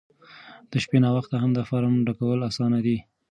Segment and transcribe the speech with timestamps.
[0.69, 2.97] د شپې ناوخته هم د فارم ډکول اسانه دي.